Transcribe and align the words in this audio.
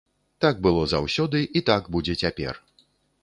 Так 0.45 0.55
было 0.67 0.85
заўсёды 0.93 1.43
і 1.61 1.63
так 1.69 1.83
будзе 1.97 2.15
цяпер. 2.25 2.53